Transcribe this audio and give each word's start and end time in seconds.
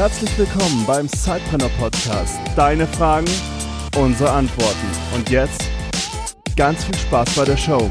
Herzlich 0.00 0.38
willkommen 0.38 0.86
beim 0.86 1.06
Sidepreneur 1.08 1.68
Podcast. 1.78 2.40
Deine 2.56 2.86
Fragen, 2.86 3.28
unsere 3.98 4.30
Antworten. 4.30 4.86
Und 5.14 5.28
jetzt 5.28 5.62
ganz 6.56 6.84
viel 6.84 6.94
Spaß 6.94 7.36
bei 7.36 7.44
der 7.44 7.58
Show. 7.58 7.90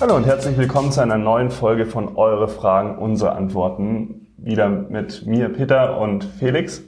Hallo 0.00 0.16
und 0.16 0.24
herzlich 0.24 0.56
willkommen 0.56 0.90
zu 0.90 1.02
einer 1.02 1.18
neuen 1.18 1.50
Folge 1.50 1.84
von 1.84 2.16
Eure 2.16 2.48
Fragen, 2.48 2.96
unsere 2.96 3.32
Antworten. 3.32 4.28
Wieder 4.38 4.70
mit 4.70 5.26
mir, 5.26 5.50
Peter 5.50 6.00
und 6.00 6.24
Felix. 6.24 6.82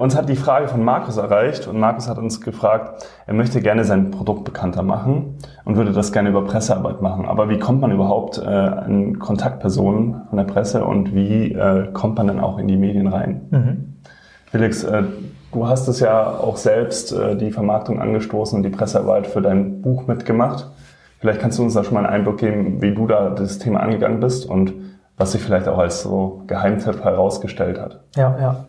Uns 0.00 0.16
hat 0.16 0.30
die 0.30 0.36
Frage 0.36 0.66
von 0.66 0.82
Markus 0.82 1.18
erreicht 1.18 1.68
und 1.68 1.78
Markus 1.78 2.08
hat 2.08 2.16
uns 2.16 2.40
gefragt, 2.40 3.04
er 3.26 3.34
möchte 3.34 3.60
gerne 3.60 3.84
sein 3.84 4.10
Produkt 4.10 4.44
bekannter 4.44 4.82
machen 4.82 5.36
und 5.66 5.76
würde 5.76 5.92
das 5.92 6.10
gerne 6.10 6.30
über 6.30 6.42
Pressearbeit 6.42 7.02
machen. 7.02 7.26
Aber 7.26 7.50
wie 7.50 7.58
kommt 7.58 7.82
man 7.82 7.92
überhaupt 7.92 8.38
äh, 8.38 8.46
an 8.46 9.18
Kontaktpersonen 9.18 10.22
von 10.30 10.38
der 10.38 10.44
Presse 10.44 10.86
und 10.86 11.14
wie 11.14 11.52
äh, 11.52 11.92
kommt 11.92 12.16
man 12.16 12.28
dann 12.28 12.40
auch 12.40 12.56
in 12.56 12.66
die 12.66 12.78
Medien 12.78 13.08
rein? 13.08 13.42
Mhm. 13.50 13.94
Felix, 14.50 14.84
äh, 14.84 15.02
du 15.52 15.68
hast 15.68 15.86
es 15.86 16.00
ja 16.00 16.30
auch 16.30 16.56
selbst 16.56 17.12
äh, 17.12 17.36
die 17.36 17.50
Vermarktung 17.50 18.00
angestoßen 18.00 18.56
und 18.56 18.62
die 18.62 18.70
Pressearbeit 18.70 19.26
für 19.26 19.42
dein 19.42 19.82
Buch 19.82 20.06
mitgemacht. 20.06 20.66
Vielleicht 21.18 21.40
kannst 21.40 21.58
du 21.58 21.62
uns 21.62 21.74
da 21.74 21.84
schon 21.84 21.92
mal 21.92 22.06
einen 22.06 22.14
Einblick 22.14 22.38
geben, 22.38 22.80
wie 22.80 22.94
du 22.94 23.06
da 23.06 23.28
das 23.28 23.58
Thema 23.58 23.80
angegangen 23.80 24.20
bist 24.20 24.46
und 24.46 24.72
was 25.18 25.32
sich 25.32 25.42
vielleicht 25.42 25.68
auch 25.68 25.76
als 25.76 26.02
so 26.02 26.44
Geheimtipp 26.46 27.04
herausgestellt 27.04 27.78
hat. 27.78 28.00
Ja, 28.16 28.38
ja. 28.40 28.64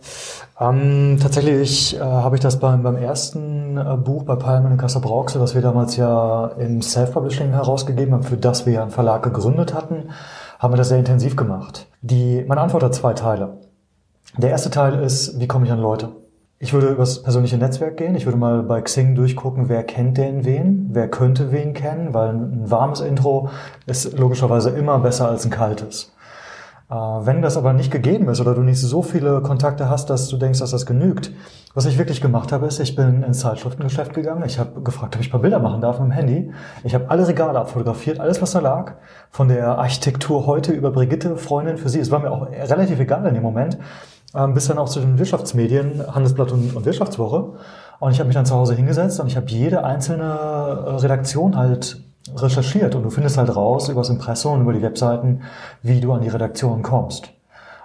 Ähm, 0.61 1.17
tatsächlich 1.19 1.95
äh, 1.95 1.99
habe 2.01 2.35
ich 2.35 2.41
das 2.41 2.59
beim, 2.59 2.83
beim 2.83 2.95
ersten 2.95 3.77
äh, 3.77 3.97
Buch 3.97 4.25
bei 4.25 4.35
Palmen 4.35 4.71
und 4.71 4.77
Casabranche, 4.77 5.39
was 5.39 5.55
wir 5.55 5.61
damals 5.63 5.97
ja 5.97 6.51
im 6.59 6.83
Self-Publishing 6.83 7.49
herausgegeben 7.49 8.13
haben, 8.13 8.21
für 8.21 8.37
das 8.37 8.67
wir 8.67 8.83
einen 8.83 8.91
Verlag 8.91 9.23
gegründet 9.23 9.73
hatten, 9.73 10.11
haben 10.59 10.71
wir 10.71 10.77
das 10.77 10.89
sehr 10.89 10.99
intensiv 10.99 11.35
gemacht. 11.35 11.87
Die, 12.01 12.45
meine 12.47 12.61
Antwort 12.61 12.83
hat 12.83 12.93
zwei 12.93 13.13
Teile. 13.13 13.57
Der 14.37 14.51
erste 14.51 14.69
Teil 14.69 14.99
ist, 15.03 15.39
wie 15.39 15.47
komme 15.47 15.65
ich 15.65 15.71
an 15.71 15.79
Leute? 15.81 16.09
Ich 16.59 16.73
würde 16.73 16.89
übers 16.89 17.23
persönliche 17.23 17.57
Netzwerk 17.57 17.97
gehen. 17.97 18.13
Ich 18.13 18.25
würde 18.25 18.37
mal 18.37 18.61
bei 18.61 18.81
Xing 18.81 19.15
durchgucken, 19.15 19.67
wer 19.67 19.83
kennt 19.83 20.19
denn 20.19 20.45
wen, 20.45 20.89
wer 20.91 21.07
könnte 21.07 21.51
wen 21.51 21.73
kennen, 21.73 22.13
weil 22.13 22.29
ein 22.29 22.69
warmes 22.69 22.99
Intro 22.99 23.49
ist 23.87 24.15
logischerweise 24.15 24.69
immer 24.69 24.99
besser 24.99 25.27
als 25.27 25.43
ein 25.43 25.49
kaltes. 25.49 26.11
Äh, 26.91 26.95
wenn 26.95 27.41
das 27.41 27.55
aber 27.55 27.71
nicht 27.71 27.89
gegeben 27.89 28.27
ist 28.27 28.41
oder 28.41 28.53
du 28.53 28.61
nicht 28.61 28.79
so 28.79 29.01
viele 29.01 29.41
Kontakte 29.41 29.89
hast, 29.89 30.09
dass 30.09 30.27
du 30.27 30.35
denkst, 30.35 30.59
dass 30.59 30.71
das 30.71 30.85
genügt, 30.85 31.31
was 31.73 31.85
ich 31.85 31.97
wirklich 31.97 32.19
gemacht 32.19 32.51
habe, 32.51 32.65
ist, 32.65 32.79
ich 32.79 32.97
bin 32.97 33.23
ins 33.23 33.39
Zeitschriftengeschäft 33.39 34.13
gegangen. 34.13 34.43
Ich 34.45 34.59
habe 34.59 34.81
gefragt, 34.81 35.15
ob 35.15 35.21
ich 35.21 35.29
ein 35.29 35.31
paar 35.31 35.39
Bilder 35.39 35.59
machen 35.59 35.79
darf 35.79 35.99
mit 35.99 36.09
dem 36.09 36.11
Handy. 36.11 36.51
Ich 36.83 36.93
habe 36.93 37.09
alle 37.09 37.25
Regale 37.25 37.57
abfotografiert, 37.57 38.19
alles, 38.19 38.41
was 38.41 38.51
da 38.51 38.59
lag. 38.59 38.95
Von 39.29 39.47
der 39.47 39.77
Architektur 39.77 40.45
heute 40.45 40.73
über 40.73 40.91
Brigitte, 40.91 41.37
Freundin 41.37 41.77
für 41.77 41.87
sie. 41.87 41.99
Es 41.99 42.11
war 42.11 42.19
mir 42.19 42.29
auch 42.29 42.51
relativ 42.51 42.99
egal 42.99 43.25
in 43.25 43.35
dem 43.35 43.43
Moment. 43.43 43.77
Ähm, 44.35 44.53
bis 44.53 44.67
dann 44.67 44.77
auch 44.77 44.89
zu 44.89 44.99
den 44.99 45.17
Wirtschaftsmedien, 45.17 46.03
Handelsblatt 46.13 46.51
und, 46.51 46.83
Wirtschaftswoche. 46.83 47.53
Und 47.99 48.11
ich 48.11 48.19
habe 48.19 48.27
mich 48.27 48.35
dann 48.35 48.45
zu 48.45 48.55
Hause 48.55 48.75
hingesetzt 48.75 49.19
und 49.21 49.27
ich 49.27 49.37
habe 49.37 49.47
jede 49.47 49.85
einzelne 49.85 50.23
äh, 50.23 50.89
Redaktion 50.95 51.55
halt 51.55 52.01
recherchiert 52.35 52.95
und 52.95 53.03
du 53.03 53.09
findest 53.09 53.37
halt 53.37 53.55
raus 53.55 53.89
über 53.89 54.01
das 54.01 54.09
Impressum 54.09 54.61
über 54.61 54.73
die 54.73 54.81
Webseiten, 54.81 55.41
wie 55.81 55.99
du 55.99 56.13
an 56.13 56.21
die 56.21 56.29
Redaktion 56.29 56.81
kommst. 56.81 57.33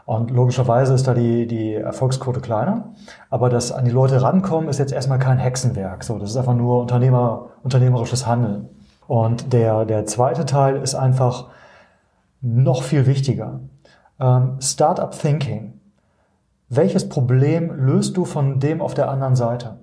Und 0.05 0.31
logischerweise 0.31 0.95
ist 0.95 1.09
da 1.09 1.15
die, 1.15 1.47
die 1.47 1.75
Erfolgsquote 1.75 2.41
kleiner, 2.41 2.95
aber 3.29 3.49
das 3.51 3.73
an 3.73 3.85
die 3.85 3.91
Leute 3.91 4.23
rankommen 4.23 4.69
ist 4.69 4.79
jetzt 4.79 4.93
erstmal 4.93 5.19
kein 5.19 5.39
Hexenwerk. 5.39 6.05
So, 6.05 6.19
das 6.19 6.31
ist 6.31 6.37
einfach 6.37 6.55
nur 6.55 6.81
Unternehmer, 6.81 7.47
unternehmerisches 7.65 8.27
Handeln. 8.27 8.69
Und 9.09 9.53
der, 9.53 9.85
der 9.85 10.07
zweite 10.07 10.47
Teil 10.47 10.77
ist 10.77 10.95
einfach 10.95 11.47
noch 12.41 12.83
viel 12.83 13.07
wichtiger. 13.07 13.61
Ähm, 14.21 14.57
Startup 14.61 15.11
Thinking. 15.11 15.81
Welches 16.69 17.09
Problem 17.09 17.73
löst 17.75 18.17
du 18.17 18.25
von 18.25 18.61
dem 18.61 18.81
auf 18.81 18.95
der 18.95 19.11
anderen 19.11 19.37
Seite? 19.37 19.79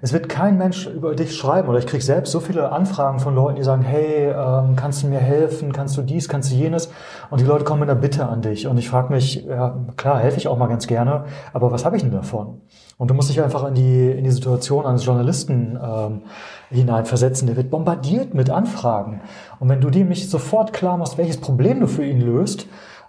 Es 0.00 0.12
wird 0.12 0.28
kein 0.28 0.58
Mensch 0.58 0.86
über 0.86 1.14
dich 1.14 1.36
schreiben 1.36 1.68
oder 1.68 1.78
ich 1.78 1.86
kriege 1.86 2.02
selbst 2.02 2.32
so 2.32 2.40
viele 2.40 2.72
Anfragen 2.72 3.20
von 3.20 3.34
Leuten, 3.34 3.56
die 3.56 3.62
sagen, 3.62 3.82
hey, 3.82 4.28
ähm, 4.28 4.76
kannst 4.76 5.02
du 5.02 5.06
mir 5.06 5.20
helfen, 5.20 5.72
kannst 5.72 5.96
du 5.96 6.02
dies, 6.02 6.28
kannst 6.28 6.50
du 6.50 6.56
jenes 6.56 6.90
und 7.30 7.40
die 7.40 7.44
Leute 7.44 7.64
kommen 7.64 7.80
mit 7.80 7.90
einer 7.90 8.00
Bitte 8.00 8.26
an 8.26 8.42
dich 8.42 8.66
und 8.66 8.76
ich 8.78 8.88
frage 8.88 9.12
mich, 9.12 9.44
ja 9.44 9.76
klar, 9.96 10.18
helfe 10.18 10.38
ich 10.38 10.48
auch 10.48 10.58
mal 10.58 10.66
ganz 10.66 10.86
gerne, 10.86 11.24
aber 11.52 11.70
was 11.70 11.84
habe 11.84 11.96
ich 11.96 12.02
denn 12.02 12.12
davon? 12.12 12.60
Und 12.96 13.10
du 13.10 13.14
musst 13.14 13.28
dich 13.28 13.40
einfach 13.40 13.66
in 13.66 13.74
die, 13.74 14.10
in 14.10 14.24
die 14.24 14.30
Situation 14.30 14.86
eines 14.86 15.04
Journalisten 15.04 15.78
ähm, 15.82 16.22
hineinversetzen, 16.70 17.46
der 17.46 17.56
wird 17.56 17.70
bombardiert 17.70 18.34
mit 18.34 18.50
Anfragen 18.50 19.20
und 19.58 19.68
wenn 19.68 19.80
du 19.80 19.90
dir 19.90 20.04
nicht 20.04 20.30
sofort 20.30 20.72
klar 20.72 20.96
machst, 20.96 21.18
welches 21.18 21.38
Problem 21.38 21.80
du 21.80 21.86
für 21.86 22.04
ihn 22.04 22.20
löst, 22.20 22.66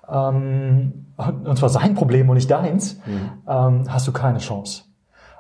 ähm, 0.10 1.08
und 1.18 1.58
zwar 1.58 1.70
sein 1.70 1.96
Problem 1.96 2.30
und 2.30 2.36
nicht 2.36 2.52
deins, 2.52 3.00
mhm. 3.06 3.32
ähm, 3.48 3.84
hast 3.88 4.08
du 4.08 4.12
keine 4.12 4.40
Chance. 4.40 4.85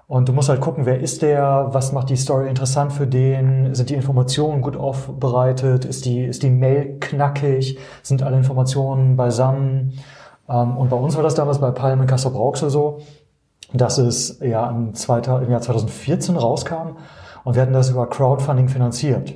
Und 0.08 0.30
du 0.30 0.34
musst 0.34 0.50
halt 0.50 0.62
gucken, 0.62 0.86
wer 0.86 1.00
ist 1.00 1.24
der, 1.24 1.70
was 1.72 1.92
macht 1.92 2.10
die 2.10 2.16
Story 2.16 2.48
interessant 2.48 2.94
für 2.94 3.08
den, 3.08 3.74
sind 3.74 3.90
die 3.90 3.96
Informationen 3.96 4.62
gut 4.62 4.78
aufbereitet, 4.78 5.84
ist 5.84 6.06
die, 6.06 6.24
ist 6.24 6.44
die 6.44 6.52
Mail 6.52 7.00
knackig, 7.00 7.80
sind 8.04 8.22
alle 8.22 8.38
Informationen 8.38 9.16
beisammen. 9.18 9.94
Ähm, 10.48 10.78
und 10.78 10.90
bei 10.90 10.98
uns 10.98 11.16
war 11.16 11.24
das 11.24 11.34
damals 11.34 11.60
bei 11.60 11.72
Palm 11.72 12.02
in 12.02 12.08
Kassel 12.08 12.32
Brauxel 12.32 12.70
so, 12.70 13.00
dass 13.74 13.98
es 13.98 14.40
ja 14.42 14.70
im, 14.70 14.94
im 14.94 15.52
Jahr 15.52 15.62
2014 15.62 16.38
rauskam 16.38 16.98
und 17.44 17.56
wir 17.56 17.64
hatten 17.64 17.74
das 17.74 17.90
über 17.90 18.08
Crowdfunding 18.08 18.70
finanziert. 18.70 19.36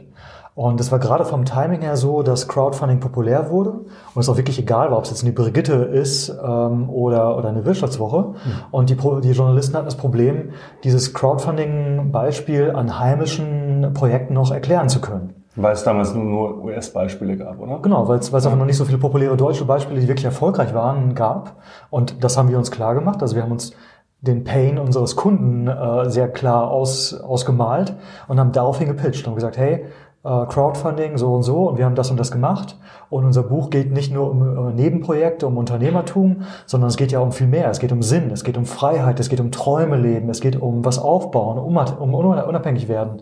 Und 0.59 0.81
es 0.81 0.91
war 0.91 0.99
gerade 0.99 1.23
vom 1.23 1.45
Timing 1.45 1.79
her 1.79 1.95
so, 1.95 2.21
dass 2.21 2.49
Crowdfunding 2.49 2.99
populär 2.99 3.49
wurde 3.49 3.69
und 3.69 4.19
es 4.19 4.27
auch 4.27 4.35
wirklich 4.35 4.59
egal 4.59 4.91
war, 4.91 4.97
ob 4.97 5.05
es 5.05 5.09
jetzt 5.09 5.23
eine 5.23 5.31
Brigitte 5.31 5.71
ist 5.71 6.27
ähm, 6.27 6.89
oder, 6.89 7.37
oder 7.37 7.47
eine 7.47 7.63
Wirtschaftswoche. 7.63 8.17
Mhm. 8.23 8.35
Und 8.69 8.89
die, 8.89 8.97
die 8.97 9.31
Journalisten 9.31 9.77
hatten 9.77 9.85
das 9.85 9.95
Problem, 9.95 10.49
dieses 10.83 11.13
Crowdfunding-Beispiel 11.13 12.71
an 12.71 12.99
heimischen 12.99 13.91
Projekten 13.93 14.33
noch 14.33 14.51
erklären 14.51 14.89
zu 14.89 14.99
können. 14.99 15.45
Weil 15.55 15.71
es 15.71 15.85
damals 15.85 16.13
nur 16.13 16.61
US-Beispiele 16.61 17.37
gab, 17.37 17.61
oder? 17.61 17.79
Genau, 17.81 18.09
weil 18.09 18.19
es, 18.19 18.33
einfach 18.33 18.57
noch 18.57 18.65
nicht 18.65 18.75
so 18.75 18.83
viele 18.83 18.97
populäre 18.97 19.37
deutsche 19.37 19.63
Beispiele, 19.63 20.01
die 20.01 20.09
wirklich 20.09 20.25
erfolgreich 20.25 20.73
waren, 20.73 21.15
gab. 21.15 21.55
Und 21.89 22.21
das 22.21 22.37
haben 22.37 22.49
wir 22.49 22.57
uns 22.57 22.69
klar 22.69 22.95
gemacht. 22.95 23.21
Also 23.21 23.37
wir 23.37 23.43
haben 23.43 23.53
uns 23.53 23.71
den 24.19 24.43
Pain 24.43 24.77
unseres 24.77 25.15
Kunden 25.15 25.69
äh, 25.69 26.09
sehr 26.09 26.27
klar 26.27 26.69
aus, 26.69 27.13
ausgemalt 27.13 27.93
und 28.27 28.41
haben 28.41 28.51
daraufhin 28.51 28.89
gepitcht 28.89 29.25
und 29.25 29.35
gesagt, 29.35 29.57
hey, 29.57 29.85
Crowdfunding 30.24 31.18
so 31.18 31.34
und 31.34 31.44
so 31.44 31.69
und 31.69 31.78
wir 31.78 31.85
haben 31.85 31.96
das 31.96 32.12
und 32.12 32.19
das 32.19 32.31
gemacht. 32.31 32.78
Und 33.09 33.25
unser 33.25 33.44
Buch 33.44 33.69
geht 33.69 33.91
nicht 33.91 34.13
nur 34.13 34.30
um 34.30 34.75
Nebenprojekte, 34.75 35.47
um 35.47 35.57
Unternehmertum, 35.57 36.44
sondern 36.66 36.90
es 36.90 36.97
geht 36.97 37.12
ja 37.12 37.19
um 37.19 37.31
viel 37.31 37.47
mehr. 37.47 37.69
Es 37.69 37.80
geht 37.80 37.91
um 37.91 38.02
Sinn, 38.02 38.30
es 38.31 38.44
geht 38.44 38.57
um 38.57 38.66
Freiheit, 38.66 39.19
es 39.19 39.30
geht 39.30 39.40
um 39.40 39.52
Träume 39.52 39.97
leben, 39.97 40.30
es 40.30 40.41
geht 40.41 40.62
um 40.62 40.84
was 40.84 41.00
aufbauen, 41.00 41.57
um, 41.57 41.78
um 41.78 42.13
unabhängig 42.13 42.88
werden. 42.90 43.22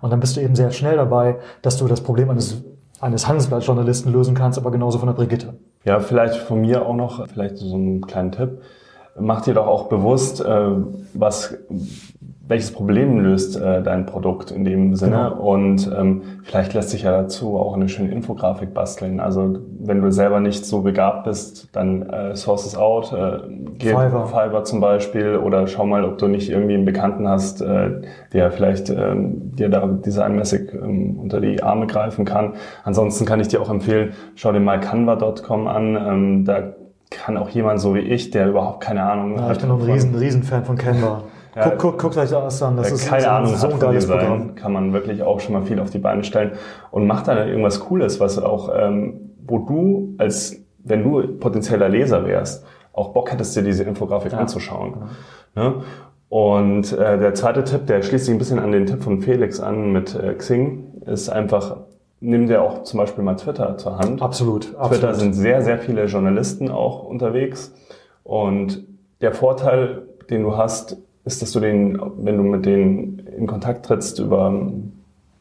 Und 0.00 0.10
dann 0.10 0.20
bist 0.20 0.36
du 0.36 0.40
eben 0.40 0.56
sehr 0.56 0.70
schnell 0.70 0.96
dabei, 0.96 1.36
dass 1.62 1.76
du 1.76 1.86
das 1.86 2.00
Problem 2.00 2.30
eines 2.30 2.64
eines 3.00 3.28
Handelsblattjournalisten 3.28 4.12
lösen 4.12 4.34
kannst, 4.34 4.58
aber 4.58 4.70
genauso 4.70 4.98
von 4.98 5.06
der 5.06 5.14
Brigitte. 5.14 5.54
Ja, 5.84 6.00
vielleicht 6.00 6.34
von 6.34 6.60
mir 6.60 6.84
auch 6.86 6.96
noch, 6.96 7.28
vielleicht 7.28 7.56
so 7.56 7.74
einen 7.74 8.00
kleinen 8.00 8.32
Tipp. 8.32 8.60
Mach 9.20 9.42
dir 9.42 9.54
doch 9.54 9.66
auch 9.66 9.88
bewusst, 9.88 10.40
äh, 10.40 10.70
was 11.14 11.56
welches 12.48 12.72
Problem 12.72 13.20
löst 13.20 13.56
äh, 13.56 13.82
dein 13.82 14.06
Produkt 14.06 14.50
in 14.50 14.64
dem 14.64 14.96
Sinne 14.96 15.30
genau. 15.30 15.42
und 15.42 15.90
ähm, 15.96 16.22
vielleicht 16.42 16.72
lässt 16.72 16.90
sich 16.90 17.02
ja 17.02 17.12
dazu 17.12 17.58
auch 17.58 17.74
eine 17.74 17.88
schöne 17.90 18.10
Infografik 18.10 18.72
basteln. 18.72 19.20
Also 19.20 19.58
wenn 19.78 20.00
du 20.00 20.10
selber 20.10 20.40
nicht 20.40 20.64
so 20.64 20.80
begabt 20.80 21.24
bist, 21.24 21.68
dann 21.76 22.08
äh, 22.08 22.34
Sources 22.34 22.76
Out, 22.76 23.12
äh, 23.12 23.40
geh 23.76 23.90
Fiverr. 23.90 24.26
Fiverr 24.26 24.64
zum 24.64 24.80
Beispiel 24.80 25.36
oder 25.36 25.66
schau 25.66 25.84
mal, 25.84 26.04
ob 26.04 26.16
du 26.18 26.26
nicht 26.26 26.50
irgendwie 26.50 26.74
einen 26.74 26.86
Bekannten 26.86 27.28
hast, 27.28 27.60
äh, 27.60 28.00
der 28.32 28.50
vielleicht 28.50 28.88
äh, 28.88 29.14
dir 29.14 29.68
da 29.68 29.86
designmäßig 29.86 30.72
ähm, 30.72 31.18
unter 31.20 31.40
die 31.40 31.62
Arme 31.62 31.86
greifen 31.86 32.24
kann. 32.24 32.54
Ansonsten 32.82 33.26
kann 33.26 33.40
ich 33.40 33.48
dir 33.48 33.60
auch 33.60 33.70
empfehlen, 33.70 34.14
schau 34.36 34.52
dir 34.52 34.60
mal 34.60 34.80
canva.com 34.80 35.66
an. 35.66 35.96
Ähm, 35.96 36.44
da 36.46 36.72
kann 37.10 37.36
auch 37.36 37.50
jemand 37.50 37.80
so 37.80 37.94
wie 37.94 38.00
ich, 38.00 38.30
der 38.30 38.48
überhaupt 38.48 38.82
keine 38.82 39.02
Ahnung 39.02 39.36
ja, 39.36 39.42
hat. 39.42 39.56
Ich 39.56 39.62
bin 39.62 39.70
ein 39.70 39.80
riesen, 39.80 40.14
riesen 40.14 40.42
Fan 40.42 40.64
von 40.64 40.76
Canva. 40.76 41.24
Ja, 41.58 41.70
guck, 41.70 41.78
guck, 41.78 41.98
guckt 41.98 42.16
euch 42.16 42.30
das 42.30 42.62
an. 42.62 42.76
Das 42.76 42.92
ist 42.92 43.08
keine 43.08 43.22
so, 43.22 43.28
Ahnung, 43.28 43.56
so 43.56 43.68
ein 43.68 43.80
geiles 43.80 44.04
Design, 44.04 44.18
Programm. 44.20 44.54
Kann 44.54 44.72
man 44.72 44.92
wirklich 44.92 45.22
auch 45.22 45.40
schon 45.40 45.54
mal 45.54 45.62
viel 45.62 45.80
auf 45.80 45.90
die 45.90 45.98
Beine 45.98 46.22
stellen 46.22 46.52
und 46.90 47.06
macht 47.06 47.26
dann 47.26 47.48
irgendwas 47.48 47.80
Cooles, 47.80 48.20
was 48.20 48.38
auch, 48.38 48.70
ähm, 48.74 49.32
wo 49.44 49.58
du 49.58 50.14
als, 50.18 50.56
wenn 50.84 51.02
du 51.02 51.26
potenzieller 51.38 51.88
Leser 51.88 52.24
wärst, 52.26 52.64
auch 52.92 53.12
Bock 53.12 53.32
hättest, 53.32 53.56
dir 53.56 53.62
diese 53.62 53.82
Infografik 53.82 54.32
ja. 54.32 54.38
anzuschauen. 54.38 54.94
Genau. 55.54 55.68
Ne? 55.68 55.74
Und 56.28 56.92
äh, 56.92 57.18
der 57.18 57.34
zweite 57.34 57.64
Tipp, 57.64 57.86
der 57.86 58.02
schließt 58.02 58.26
sich 58.26 58.34
ein 58.34 58.38
bisschen 58.38 58.58
an 58.58 58.70
den 58.70 58.86
Tipp 58.86 59.02
von 59.02 59.20
Felix 59.20 59.60
an 59.60 59.92
mit 59.92 60.14
äh, 60.14 60.34
Xing, 60.34 61.02
ist 61.06 61.30
einfach, 61.30 61.78
nimm 62.20 62.46
dir 62.46 62.62
auch 62.62 62.82
zum 62.82 62.98
Beispiel 62.98 63.24
mal 63.24 63.34
Twitter 63.34 63.78
zur 63.78 63.98
Hand. 63.98 64.20
Absolut. 64.20 64.66
Twitter 64.66 64.84
absolut. 64.84 65.16
sind 65.16 65.32
sehr, 65.32 65.62
sehr 65.62 65.78
viele 65.78 66.04
Journalisten 66.04 66.70
auch 66.70 67.02
unterwegs. 67.02 67.74
Und 68.24 68.84
der 69.22 69.32
Vorteil, 69.32 70.02
den 70.28 70.42
du 70.42 70.56
hast, 70.56 70.98
ist, 71.28 71.42
dass 71.42 71.52
du 71.52 71.60
den, 71.60 72.00
wenn 72.18 72.36
du 72.36 72.42
mit 72.42 72.66
denen 72.66 73.20
in 73.36 73.46
Kontakt 73.46 73.86
trittst 73.86 74.18
über 74.18 74.52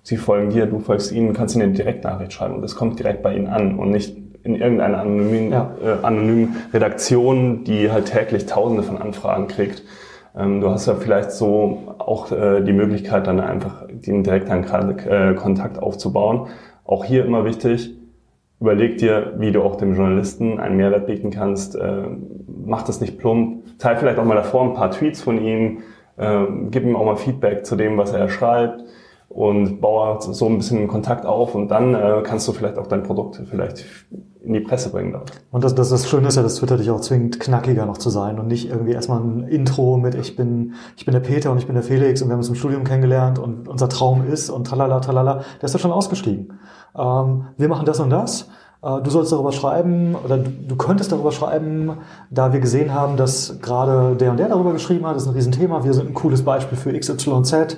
sie 0.04 0.18
folgen 0.18 0.52
dir, 0.52 0.68
du 0.68 0.80
folgst 0.80 1.12
ihnen, 1.12 1.34
kannst 1.34 1.56
ihnen 1.56 1.66
eine 1.66 1.74
Direktnachricht 1.74 2.34
schreiben 2.34 2.56
und 2.56 2.62
das 2.62 2.76
kommt 2.76 3.00
direkt 3.00 3.24
bei 3.24 3.36
ihnen 3.36 3.48
an 3.48 3.78
und 3.80 3.92
nicht 3.92 4.16
in 4.44 4.56
irgendeiner 4.56 5.00
anonymen, 5.00 5.52
Ja. 5.52 5.72
äh, 5.84 6.06
anonymen 6.06 6.56
Redaktion, 6.74 7.64
die 7.66 7.92
halt 7.92 8.06
täglich 8.06 8.46
tausende 8.46 8.84
von 8.84 8.98
Anfragen 8.98 9.48
kriegt. 9.48 9.84
Ähm, 10.38 10.62
du 10.62 10.70
hast 10.70 10.88
ja 10.88 10.96
vielleicht 10.96 11.32
so 11.32 11.96
auch 11.98 12.32
äh, 12.32 12.62
die 12.62 12.74
Möglichkeit, 12.74 13.28
dann 13.28 13.40
einfach 13.40 13.86
den 13.90 14.24
direkten 14.24 14.64
äh, 14.64 15.34
Kontakt 15.36 15.80
aufzubauen. 15.80 16.48
Auch 16.86 17.04
hier 17.04 17.26
immer 17.26 17.44
wichtig, 17.44 17.94
überleg 18.62 18.98
dir, 18.98 19.34
wie 19.38 19.52
du 19.52 19.62
auch 19.62 19.76
dem 19.76 19.96
Journalisten 19.96 20.60
einen 20.60 20.78
Mehrwert 20.78 21.08
bieten 21.08 21.32
kannst. 21.32 21.78
Mach 22.68 22.84
das 22.84 23.02
nicht 23.02 23.18
plump. 23.18 23.80
Teil 23.80 23.98
vielleicht 23.98 24.20
auch 24.20 24.26
mal 24.26 24.36
davor 24.36 24.64
ein 24.64 24.74
paar 24.74 24.92
Tweets 24.92 25.22
von 25.22 25.42
ihm. 25.42 25.80
Äh, 26.18 26.46
gib 26.70 26.84
ihm 26.84 26.96
auch 26.96 27.06
mal 27.06 27.16
Feedback 27.16 27.66
zu 27.66 27.76
dem, 27.76 27.98
was 27.98 28.12
er 28.12 28.30
schreibt 28.30 28.84
und 29.30 29.82
baue 29.82 30.18
so 30.20 30.48
ein 30.48 30.58
bisschen 30.58 30.88
Kontakt 30.88 31.26
auf 31.26 31.54
und 31.54 31.70
dann 31.70 31.94
äh, 31.94 32.22
kannst 32.24 32.48
du 32.48 32.54
vielleicht 32.54 32.78
auch 32.78 32.88
dein 32.88 33.04
Produkt 33.04 33.42
vielleicht 33.50 33.86
in 34.42 34.54
die 34.54 34.62
Presse 34.62 34.90
bringen 34.90 35.12
dort. 35.12 35.32
Und 35.52 35.64
das, 35.64 35.76
das, 35.76 35.90
das 35.90 36.08
Schöne 36.10 36.30
ist 36.30 36.38
ja, 36.38 36.44
dass 36.44 36.56
Twitter 36.56 36.78
dich 36.78 36.90
auch 36.90 37.02
zwingt, 37.02 37.40
knackiger 37.40 37.86
noch 37.86 37.98
zu 37.98 38.10
sein 38.10 38.40
und 38.40 38.48
nicht 38.48 38.70
irgendwie 38.70 38.94
erstmal 38.94 39.20
ein 39.20 39.44
Intro 39.44 39.98
mit 39.98 40.16
ich 40.16 40.38
bin, 40.38 40.74
ich 40.96 41.06
bin 41.06 41.12
der 41.12 41.20
Peter 41.20 41.52
und 41.52 41.58
ich 41.58 41.66
bin 41.66 41.76
der 41.76 41.84
Felix 41.84 42.22
und 42.22 42.30
wir 42.30 42.34
haben 42.34 42.40
uns 42.40 42.50
im 42.50 42.56
Studium 42.56 42.86
kennengelernt 42.86 43.40
und 43.40 43.68
unser 43.68 43.90
Traum 43.90 44.26
ist 44.26 44.50
und 44.50 44.66
tralala, 44.66 45.02
tralala. 45.02 45.42
Der 45.62 45.64
ist 45.64 45.74
ja 45.74 45.80
schon 45.80 45.92
ausgestiegen. 45.92 46.54
Ähm, 46.98 47.48
wir 47.58 47.68
machen 47.68 47.86
das 47.86 48.00
und 48.00 48.10
das. 48.10 48.50
Äh, 48.88 49.02
Du 49.02 49.10
sollst 49.10 49.32
darüber 49.32 49.52
schreiben 49.52 50.16
oder 50.16 50.38
du, 50.38 50.76
könntest 50.76 51.12
darüber 51.12 51.32
schreiben, 51.32 51.98
da 52.30 52.54
wir 52.54 52.60
gesehen 52.60 52.94
haben, 52.94 53.18
dass 53.18 53.60
gerade 53.62 54.16
der 54.16 54.32
und 54.32 54.38
der 54.38 54.50
darüber 54.50 54.74
geschrieben 54.74 55.06
hat, 55.06 55.16
das 55.16 55.24
ist 55.24 55.30
ein 55.30 55.36
Riesenthema, 55.36 55.84
wir 55.84 55.94
sind 55.94 56.08
ein 56.10 56.14
cooles 56.14 56.44
Beispiel 56.44 56.78
für 56.78 56.98
XYZ. 56.98 57.78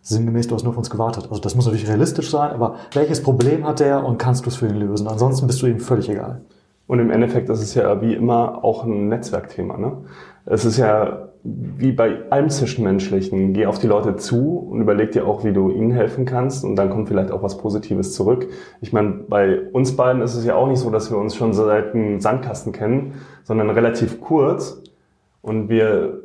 Sinngemäß, 0.00 0.48
du 0.48 0.54
hast 0.54 0.64
nur 0.64 0.72
auf 0.72 0.78
uns 0.78 0.90
gewartet. 0.90 1.28
Also 1.30 1.40
das 1.40 1.54
muss 1.54 1.64
natürlich 1.64 1.88
realistisch 1.88 2.30
sein, 2.30 2.50
aber 2.50 2.74
welches 2.92 3.22
Problem 3.22 3.66
hat 3.66 3.80
der 3.80 4.04
und 4.04 4.18
kannst 4.18 4.44
du 4.44 4.50
es 4.50 4.56
für 4.56 4.68
ihn 4.68 4.76
lösen? 4.76 5.08
Ansonsten 5.08 5.46
bist 5.46 5.62
du 5.62 5.66
ihm 5.66 5.80
völlig 5.80 6.10
egal. 6.10 6.42
Und 6.86 6.98
im 6.98 7.10
Endeffekt 7.10 7.48
ist 7.48 7.62
es 7.62 7.74
ja 7.74 8.02
wie 8.02 8.12
immer 8.12 8.62
auch 8.62 8.84
ein 8.84 9.08
Netzwerkthema. 9.08 9.78
Ne? 9.78 9.92
Es 10.46 10.64
ist 10.64 10.78
ja 10.78 11.28
wie 11.46 11.92
bei 11.92 12.30
allem 12.30 12.48
Zwischenmenschlichen, 12.48 13.52
geh 13.52 13.66
auf 13.66 13.78
die 13.78 13.86
Leute 13.86 14.16
zu 14.16 14.66
und 14.70 14.80
überleg 14.80 15.12
dir 15.12 15.26
auch, 15.26 15.44
wie 15.44 15.52
du 15.52 15.70
ihnen 15.70 15.90
helfen 15.90 16.24
kannst 16.24 16.64
und 16.64 16.74
dann 16.76 16.88
kommt 16.88 17.08
vielleicht 17.08 17.30
auch 17.30 17.42
was 17.42 17.58
Positives 17.58 18.14
zurück. 18.14 18.48
Ich 18.80 18.94
meine, 18.94 19.10
bei 19.28 19.60
uns 19.72 19.94
beiden 19.94 20.22
ist 20.22 20.34
es 20.34 20.46
ja 20.46 20.54
auch 20.54 20.68
nicht 20.68 20.78
so, 20.78 20.88
dass 20.88 21.10
wir 21.10 21.18
uns 21.18 21.36
schon 21.36 21.52
seit 21.52 21.94
einem 21.94 22.18
Sandkasten 22.20 22.72
kennen, 22.72 23.16
sondern 23.42 23.68
relativ 23.68 24.20
kurz 24.20 24.82
und 25.42 25.68
wir 25.68 26.22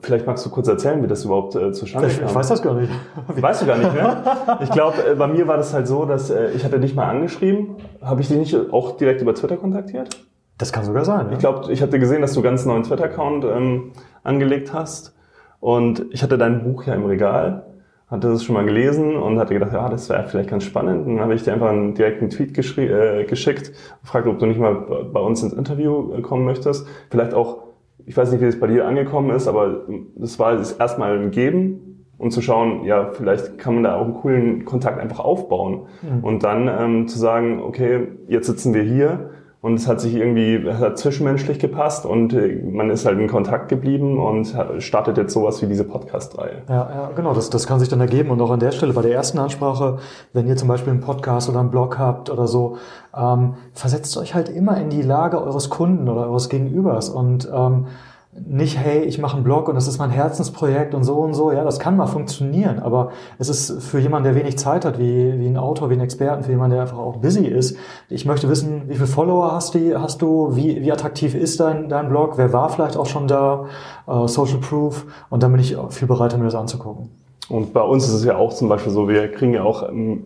Vielleicht 0.00 0.26
magst 0.26 0.46
du 0.46 0.48
kurz 0.48 0.68
erzählen, 0.68 1.02
wie 1.02 1.06
das 1.06 1.26
überhaupt 1.26 1.54
äh, 1.54 1.70
zustande 1.72 2.08
Ich, 2.08 2.18
kam. 2.18 2.28
ich 2.28 2.34
weiß 2.34 2.48
das 2.48 2.62
gar 2.62 2.74
nicht. 2.74 2.90
Weißt 3.28 3.60
du 3.60 3.66
gar 3.66 3.76
nicht 3.76 3.92
mehr? 3.92 4.58
Ich 4.62 4.70
glaube, 4.70 4.96
äh, 5.06 5.14
bei 5.14 5.26
mir 5.26 5.46
war 5.46 5.58
das 5.58 5.74
halt 5.74 5.86
so, 5.86 6.06
dass 6.06 6.30
äh, 6.30 6.50
ich 6.52 6.64
hatte 6.64 6.80
dich 6.80 6.94
mal 6.94 7.10
angeschrieben. 7.10 7.76
Habe 8.00 8.22
ich 8.22 8.28
dich 8.28 8.38
nicht 8.38 8.72
auch 8.72 8.96
direkt 8.96 9.20
über 9.20 9.34
Twitter 9.34 9.58
kontaktiert? 9.58 10.16
Das 10.62 10.72
kann 10.72 10.84
sogar 10.84 11.04
sein. 11.04 11.26
Ja? 11.26 11.32
Ich 11.32 11.38
glaube, 11.40 11.72
ich 11.72 11.82
hatte 11.82 11.98
gesehen, 11.98 12.22
dass 12.22 12.34
du 12.34 12.40
ganz 12.40 12.64
neuen 12.64 12.84
Twitter-Account 12.84 13.44
ähm, 13.44 13.90
angelegt 14.22 14.72
hast. 14.72 15.12
Und 15.58 16.06
ich 16.12 16.22
hatte 16.22 16.38
dein 16.38 16.62
Buch 16.62 16.84
ja 16.84 16.94
im 16.94 17.04
Regal, 17.04 17.64
hatte 18.06 18.28
das 18.28 18.44
schon 18.44 18.54
mal 18.54 18.64
gelesen 18.64 19.16
und 19.16 19.40
hatte 19.40 19.54
gedacht, 19.54 19.72
ja, 19.72 19.88
das 19.88 20.08
wäre 20.08 20.22
vielleicht 20.28 20.50
ganz 20.50 20.62
spannend. 20.62 21.04
Und 21.04 21.16
dann 21.16 21.24
habe 21.24 21.34
ich 21.34 21.42
dir 21.42 21.52
einfach 21.52 21.70
einen 21.70 21.94
direkten 21.94 22.30
Tweet 22.30 22.56
äh, 22.78 23.24
geschickt, 23.24 23.72
gefragt, 24.02 24.28
ob 24.28 24.38
du 24.38 24.46
nicht 24.46 24.60
mal 24.60 24.72
bei 25.12 25.18
uns 25.18 25.42
ins 25.42 25.52
Interview 25.52 26.14
äh, 26.14 26.20
kommen 26.20 26.44
möchtest. 26.44 26.86
Vielleicht 27.10 27.34
auch, 27.34 27.64
ich 28.06 28.16
weiß 28.16 28.30
nicht, 28.30 28.40
wie 28.40 28.44
es 28.44 28.60
bei 28.60 28.68
dir 28.68 28.86
angekommen 28.86 29.30
ist, 29.30 29.48
aber 29.48 29.80
das 30.14 30.38
war 30.38 30.54
das 30.54 30.70
erstmal 30.70 31.18
ein 31.18 31.32
Geben, 31.32 32.06
um 32.18 32.30
zu 32.30 32.40
schauen, 32.40 32.84
ja, 32.84 33.10
vielleicht 33.10 33.58
kann 33.58 33.74
man 33.74 33.82
da 33.82 33.96
auch 33.96 34.04
einen 34.04 34.14
coolen 34.14 34.64
Kontakt 34.64 35.00
einfach 35.00 35.18
aufbauen. 35.18 35.86
Und 36.22 36.44
dann 36.44 36.68
ähm, 36.68 37.08
zu 37.08 37.18
sagen, 37.18 37.60
okay, 37.60 38.12
jetzt 38.28 38.46
sitzen 38.46 38.74
wir 38.74 38.82
hier 38.82 39.30
und 39.62 39.74
es 39.74 39.86
hat 39.86 40.00
sich 40.00 40.16
irgendwie 40.16 40.68
hat 40.70 40.98
zwischenmenschlich 40.98 41.60
gepasst 41.60 42.04
und 42.04 42.34
äh, 42.34 42.60
man 42.62 42.90
ist 42.90 43.06
halt 43.06 43.18
in 43.20 43.28
Kontakt 43.28 43.68
geblieben 43.68 44.18
und 44.18 44.54
startet 44.78 45.16
jetzt 45.16 45.32
sowas 45.32 45.62
wie 45.62 45.66
diese 45.66 45.84
Podcast-Reihe. 45.84 46.62
Ja, 46.68 46.74
ja, 46.74 47.10
genau, 47.14 47.32
das, 47.32 47.48
das 47.48 47.68
kann 47.68 47.78
sich 47.78 47.88
dann 47.88 48.00
ergeben. 48.00 48.30
Und 48.30 48.40
auch 48.40 48.50
an 48.50 48.58
der 48.58 48.72
Stelle 48.72 48.92
bei 48.92 49.02
der 49.02 49.12
ersten 49.12 49.38
Ansprache, 49.38 49.98
wenn 50.32 50.48
ihr 50.48 50.56
zum 50.56 50.66
Beispiel 50.66 50.92
einen 50.92 51.00
Podcast 51.00 51.48
oder 51.48 51.60
einen 51.60 51.70
Blog 51.70 51.96
habt 51.96 52.28
oder 52.28 52.48
so, 52.48 52.76
ähm, 53.16 53.54
versetzt 53.72 54.16
euch 54.16 54.34
halt 54.34 54.48
immer 54.48 54.78
in 54.78 54.90
die 54.90 55.02
Lage 55.02 55.40
eures 55.40 55.70
Kunden 55.70 56.08
oder 56.08 56.22
eures 56.22 56.48
Gegenübers 56.48 57.08
und 57.08 57.48
ähm, 57.54 57.86
nicht, 58.34 58.78
hey, 58.78 59.02
ich 59.02 59.18
mache 59.18 59.36
einen 59.36 59.44
Blog 59.44 59.68
und 59.68 59.74
das 59.74 59.86
ist 59.86 59.98
mein 59.98 60.08
Herzensprojekt 60.08 60.94
und 60.94 61.04
so 61.04 61.18
und 61.18 61.34
so. 61.34 61.52
Ja, 61.52 61.64
das 61.64 61.78
kann 61.78 61.98
mal 61.98 62.06
funktionieren, 62.06 62.78
aber 62.78 63.10
es 63.38 63.50
ist 63.50 63.82
für 63.82 63.98
jemanden, 63.98 64.24
der 64.24 64.34
wenig 64.34 64.56
Zeit 64.56 64.86
hat, 64.86 64.98
wie, 64.98 65.38
wie 65.38 65.46
ein 65.46 65.58
Autor, 65.58 65.90
wie 65.90 65.94
ein 65.94 66.00
Experten, 66.00 66.42
für 66.42 66.50
jemanden, 66.50 66.76
der 66.76 66.82
einfach 66.82 66.96
auch 66.96 67.18
busy 67.18 67.46
ist. 67.46 67.76
Ich 68.08 68.24
möchte 68.24 68.48
wissen, 68.48 68.88
wie 68.88 68.94
viele 68.94 69.06
Follower 69.06 69.52
hast 69.52 69.74
du, 69.74 70.00
hast 70.00 70.22
du 70.22 70.56
wie, 70.56 70.80
wie 70.80 70.90
attraktiv 70.90 71.34
ist 71.34 71.60
dein, 71.60 71.90
dein 71.90 72.08
Blog, 72.08 72.38
wer 72.38 72.54
war 72.54 72.70
vielleicht 72.70 72.96
auch 72.96 73.06
schon 73.06 73.28
da, 73.28 73.66
äh, 74.06 74.26
Social 74.26 74.58
Proof 74.58 75.04
und 75.28 75.42
dann 75.42 75.52
bin 75.52 75.60
ich 75.60 75.76
viel 75.90 76.08
bereiter, 76.08 76.38
mir 76.38 76.44
das 76.44 76.54
anzugucken. 76.54 77.10
Und 77.50 77.74
bei 77.74 77.82
uns 77.82 78.08
ist 78.08 78.14
es 78.14 78.24
ja 78.24 78.36
auch 78.36 78.54
zum 78.54 78.70
Beispiel 78.70 78.92
so, 78.92 79.08
wir 79.08 79.30
kriegen 79.30 79.52
ja 79.52 79.62
auch 79.62 79.86
ähm, 79.86 80.24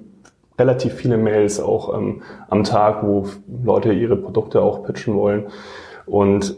relativ 0.60 0.94
viele 0.94 1.16
Mails 1.16 1.58
auch 1.58 1.92
ähm, 1.92 2.22
am 2.48 2.62
Tag, 2.62 3.04
wo 3.04 3.24
Leute 3.64 3.92
ihre 3.92 4.16
Produkte 4.16 4.62
auch 4.62 4.84
pitchen 4.84 5.16
wollen. 5.16 5.46
Und 6.06 6.56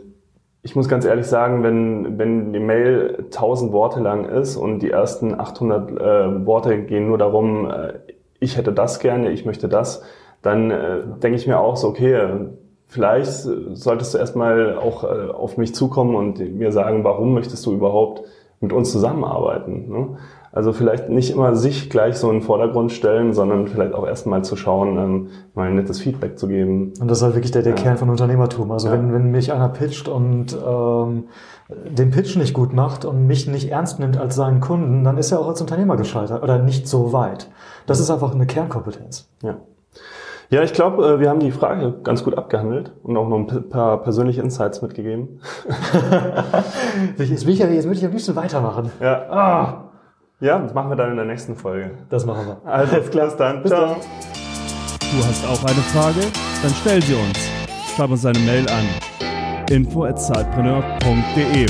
ich 0.62 0.74
muss 0.74 0.88
ganz 0.88 1.04
ehrlich 1.04 1.26
sagen, 1.26 1.62
wenn, 1.62 2.18
wenn 2.18 2.52
die 2.52 2.60
Mail 2.60 3.24
1000 3.26 3.72
Worte 3.72 4.00
lang 4.00 4.24
ist 4.24 4.56
und 4.56 4.80
die 4.80 4.90
ersten 4.90 5.38
800 5.38 5.90
äh, 5.90 6.46
Worte 6.46 6.82
gehen 6.82 7.06
nur 7.06 7.18
darum, 7.18 7.70
äh, 7.70 7.94
ich 8.40 8.56
hätte 8.56 8.72
das 8.72 9.00
gerne, 9.00 9.30
ich 9.30 9.44
möchte 9.44 9.68
das, 9.68 10.02
dann 10.42 10.70
äh, 10.70 11.02
denke 11.22 11.36
ich 11.36 11.46
mir 11.46 11.58
auch 11.58 11.76
so, 11.76 11.88
okay, 11.88 12.12
äh, 12.12 12.46
vielleicht 12.86 13.32
solltest 13.32 14.14
du 14.14 14.18
erstmal 14.18 14.76
auch 14.76 15.04
äh, 15.04 15.30
auf 15.30 15.56
mich 15.56 15.74
zukommen 15.74 16.14
und 16.14 16.38
mir 16.38 16.72
sagen, 16.72 17.04
warum 17.04 17.34
möchtest 17.34 17.64
du 17.66 17.72
überhaupt 17.72 18.22
mit 18.60 18.72
uns 18.72 18.90
zusammenarbeiten. 18.92 19.88
Ne? 19.88 20.16
Also 20.50 20.72
vielleicht 20.72 21.10
nicht 21.10 21.30
immer 21.30 21.54
sich 21.54 21.90
gleich 21.90 22.16
so 22.16 22.28
in 22.30 22.36
den 22.38 22.42
Vordergrund 22.42 22.90
stellen, 22.90 23.32
sondern 23.32 23.68
vielleicht 23.68 23.92
auch 23.94 24.06
erstmal 24.06 24.42
zu 24.42 24.56
schauen, 24.56 24.96
ähm, 24.96 25.28
mal 25.54 25.68
ein 25.68 25.74
nettes 25.76 26.00
Feedback 26.00 26.38
zu 26.38 26.48
geben. 26.48 26.92
Und 27.00 27.08
das 27.08 27.18
ist 27.18 27.24
halt 27.24 27.34
wirklich 27.34 27.52
der, 27.52 27.62
der 27.62 27.74
Ja. 27.76 27.82
Kern 27.82 27.98
von 27.98 28.08
Unternehmertum. 28.10 28.70
Also 28.72 28.88
Ja. 28.88 28.94
wenn, 28.94 29.12
wenn 29.12 29.30
mich 29.30 29.52
einer 29.52 29.68
pitcht 29.68 30.08
und 30.08 30.56
ähm, 30.66 31.24
den 31.68 32.10
Pitch 32.10 32.36
nicht 32.36 32.54
gut 32.54 32.72
macht 32.72 33.04
und 33.04 33.26
mich 33.26 33.46
nicht 33.46 33.70
ernst 33.70 34.00
nimmt 34.00 34.16
als 34.16 34.34
seinen 34.36 34.60
Kunden, 34.60 35.04
dann 35.04 35.18
ist 35.18 35.30
er 35.32 35.40
auch 35.40 35.48
als 35.48 35.60
Unternehmer 35.60 35.96
gescheitert 35.96 36.42
oder 36.42 36.58
nicht 36.58 36.88
so 36.88 37.12
weit. 37.12 37.48
Das 37.86 38.00
ist 38.00 38.10
einfach 38.10 38.34
eine 38.34 38.46
Kernkompetenz. 38.46 39.28
Ja, 39.42 39.56
ja 40.50 40.62
ich 40.62 40.72
glaube, 40.72 41.04
äh, 41.06 41.20
wir 41.20 41.28
haben 41.30 41.40
die 41.40 41.50
Frage 41.52 41.94
ganz 42.02 42.24
gut 42.24 42.36
abgehandelt 42.38 42.92
und 43.02 43.16
auch 43.16 43.28
noch 43.28 43.38
ein 43.38 43.68
paar 43.68 44.02
persönliche 44.02 44.40
Insights 44.42 44.80
mitgegeben. 44.82 45.40
Jetzt 47.18 47.46
will 47.46 47.52
ich, 47.54 47.60
ja- 47.60 47.68
jetzt 47.68 47.84
würde 47.84 47.98
ich 47.98 48.04
am 48.04 48.10
liebsten 48.12 48.34
weitermachen. 48.36 48.90
Ja, 49.00 49.26
Ah, 49.30 49.84
ja 50.40 50.58
das 50.58 50.72
machen 50.74 50.90
wir 50.90 50.96
dann 50.96 51.10
in 51.10 51.16
der 51.16 51.24
nächsten 51.26 51.54
Folge. 51.56 51.90
das 52.10 52.24
machen 52.26 52.46
wir. 52.46 52.56
Also, 52.70 52.96
bis 52.96 53.10
dann. 53.36 53.62
Bis 53.62 53.70
Ciao. 53.72 53.86
dann. 53.86 53.96
Du 55.00 55.24
hast 55.26 55.44
auch 55.46 55.64
eine 55.64 55.80
Frage? 55.92 56.20
Dann 56.62 56.72
stell 56.80 57.02
sie 57.02 57.14
uns. 57.14 57.38
Schreib 57.96 58.10
uns 58.10 58.24
eine 58.26 58.38
Mail 58.40 58.66
an 58.68 58.84
info@zeitpreneur.de. 59.70 61.66